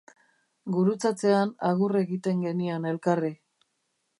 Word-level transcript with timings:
Gurutzatzean, 0.75 1.53
agur 1.73 1.95
egiten 2.01 2.41
genion 2.47 2.89
elkarri. 2.93 3.31